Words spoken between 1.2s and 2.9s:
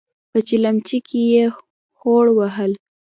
يې خوړ وهل.